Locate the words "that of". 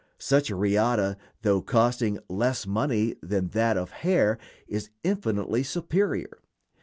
3.49-3.91